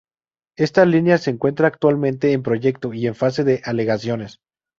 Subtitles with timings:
[0.57, 4.39] Esta línea se encuentra actualmente en proyecto y en fase de alegaciones.